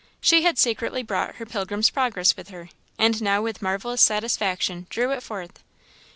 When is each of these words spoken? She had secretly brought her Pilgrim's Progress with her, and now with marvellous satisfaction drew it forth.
She 0.19 0.41
had 0.41 0.57
secretly 0.57 1.03
brought 1.03 1.35
her 1.35 1.45
Pilgrim's 1.45 1.91
Progress 1.91 2.35
with 2.35 2.47
her, 2.49 2.69
and 2.97 3.21
now 3.21 3.43
with 3.43 3.61
marvellous 3.61 4.01
satisfaction 4.01 4.87
drew 4.89 5.11
it 5.11 5.21
forth. 5.21 5.61